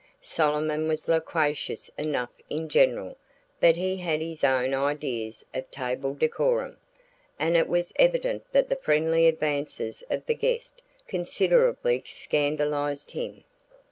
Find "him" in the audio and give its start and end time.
13.11-13.43